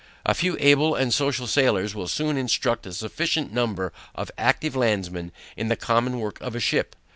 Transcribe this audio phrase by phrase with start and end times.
[0.25, 5.31] A few able and social sailors will soon instruct a sufficient number of active landmen
[5.55, 6.95] in the common work of a ship.